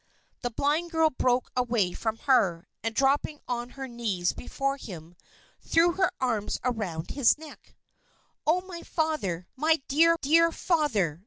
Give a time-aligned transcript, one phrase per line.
[0.41, 5.15] The blind girl broke away from her, and dropping on her knees before him,
[5.61, 7.75] threw her arms around his neck.
[8.47, 9.45] "Oh, my Father!
[9.55, 11.19] My dear, dear Father!"